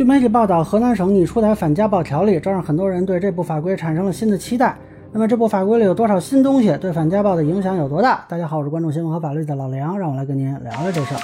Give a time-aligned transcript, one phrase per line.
[0.00, 4.74] 据媒体报道，河南省拟出台反家暴条例，这让很多人对这部法规产生了新的期待。
[5.12, 6.74] 那么，这部法规里有多少新东西？
[6.78, 8.24] 对反家暴的影响有多大？
[8.26, 11.20] 大家好，我是关注新闻和法律的老梁，让我来跟您聊聊这事儿。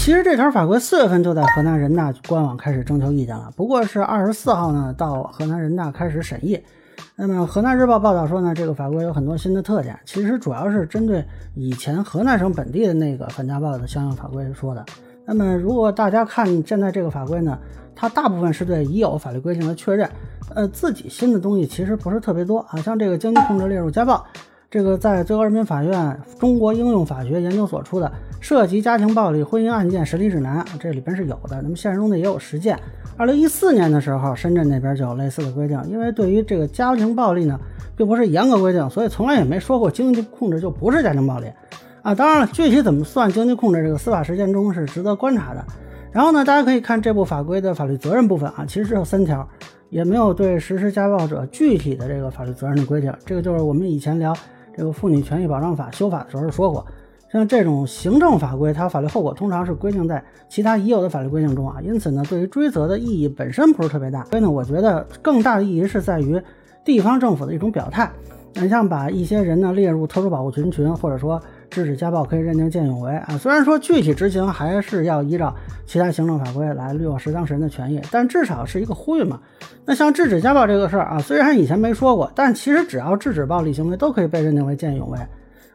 [0.00, 6.58] 其实这条法规四月份就在河南人大官网开始征求意见了，不过是二十四号呢到河南人大开始审议。
[7.14, 11.22] 那么河南日报报道说呢，这个法规有很多新的特点，其实主要是针对
[11.54, 14.82] 以前河南省本地的那个反家暴的相应法规说的。
[15.28, 17.58] 那么如果大家看现在这个法规呢，
[17.94, 20.08] 它大部分是对已有法律规定的确认，
[20.54, 22.78] 呃，自己新的东西其实不是特别多啊。
[22.78, 24.24] 像这个经济控制列入家暴，
[24.70, 28.10] 这个在最高人民法院中国应用法学研究所出的。
[28.40, 31.60] 涉及家庭暴力婚姻案件审理指南，这里边是有的。
[31.60, 32.78] 那么现实中呢也有实践。
[33.16, 35.78] 二零一四年的时候，深圳那边就有类似的规定。
[35.90, 37.58] 因为对于这个家庭暴力呢，
[37.96, 41.48] 并不是严格规定，所以从来也没说过经济控制就不是家庭暴力
[42.08, 42.14] 啊。
[42.14, 45.64] 当然了，具体怎么算经济控制，这个司法实践中是值得观察的。
[46.10, 49.46] 然后呢，大家可以看这部法规的法律责任部分啊，其实只有三条，
[49.90, 53.12] 也没有对实施家暴者具体的这个法律责任的规定。
[53.26, 54.34] 这个就是我们以前聊
[54.74, 56.84] 这个妇女权益保障法修法的时候说过。
[57.30, 64.24] 像这种行政法规，它法律后果通常是规定在其他已有的法律规定中啊，因此呢，对于追责的意义本身不是特别大。
[64.24, 66.40] 所以呢，我觉得更大的意义是在于
[66.86, 68.10] 地方政府的一种表态。
[68.54, 71.40] 你像把一些人呢列入特殊保护群群，或者说
[71.70, 73.38] 制止家暴可以认定见义勇为啊。
[73.38, 75.54] 虽然说具体执行还是要依照
[75.86, 79.38] 其他行政法规来落实当事人的权益，但至少是一个呼吁嘛。
[79.84, 85.18] 那像制止家暴这个事儿啊，虽然以前没说过，但其实只要制止暴力行为，都可以被认定为见义勇为。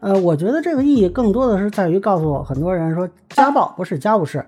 [0.00, 4.42] 呃，我觉得这个意义更多的是在于告诉很多人说，家暴不是家务事，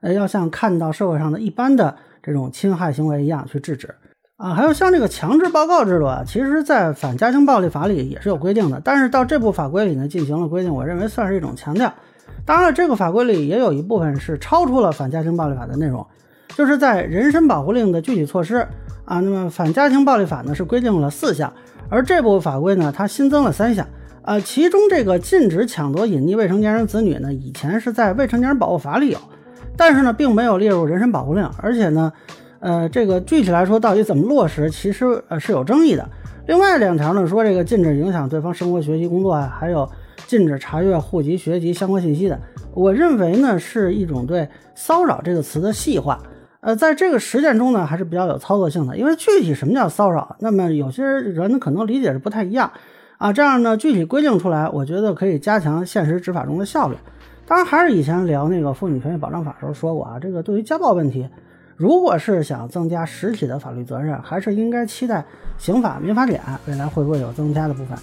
[0.00, 3.94] 呃，要像看到社会上的一般的这种侵害行为一样去制止
[4.38, 4.54] 啊。
[4.54, 11.92] 还有像这个强制报告制度啊，其实在反家庭暴力法里也是有规定的，但是到这部法规里呢进行了规定，我认为算是一种强调。
[12.46, 16.06] 当然了，这个法规里也有一部分是超出了反家庭暴力法的内容，
[16.56, 18.66] 就是在人身保护令的具体措施
[19.04, 19.20] 啊。
[19.20, 21.52] 那么反家庭暴力法呢是规定了四项，
[21.90, 23.86] 而这部法规呢它新增了三项。
[24.22, 29.18] 呃，其中这个禁止抢夺、隐匿未成年人子女呢，以前是在《未成年人保护法》里有，
[29.74, 32.12] 但是呢，并没有列入人身保护令，而且呢，
[32.60, 36.08] 呃，这个具体来说到底怎么落实，其实呃是有争议的。
[36.46, 39.88] 另外两条呢，说这个禁止影响对方生活、学习、工作啊，还有
[40.26, 42.40] 禁止查阅户籍、学籍相关信息的，
[42.74, 46.18] 我认为呢是一种对骚扰这个词的细化。
[46.60, 52.72] 呃，在这个实践中呢，还是比较有操作性的，因为具体什么叫骚扰，那么有些人可能理解是不太一样。
[53.18, 56.96] 啊，这样呢，具体规定出来，我觉得可以加强现实执法中的效率。
[57.46, 61.28] 当然，还是以前聊那个妇女权益保障法的时候说过啊，这个对于家暴问题，
[61.78, 65.24] 如果是想增加实体的法律责任，还是应该期待
[65.58, 67.96] 刑法、民法典未来会不会有增加的部分。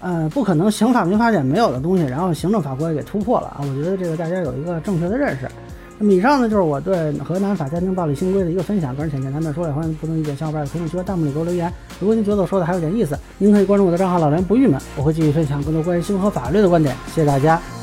[0.00, 3.58] 呃，不可能刑法、民法典没有的东西，然后行政法规给突破了啊。
[3.60, 5.48] 我觉得这个大家有一个正确的认识。
[5.96, 11.72] 那么以上呢，就是我对河南法家庭暴力新规的一个分享，个人浅见难免说也，欢迎不同意见小伙伴在评论区和弹幕里给我留言。
[12.00, 16.96] 如果您觉得我说的还有点意思，您可以关注我的账号老梁不郁闷，我会继续分享更多关于新闻和法律的观点。
[17.06, 17.79] 谢谢大家。